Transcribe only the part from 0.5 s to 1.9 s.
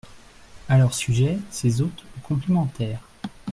À leur sujet ses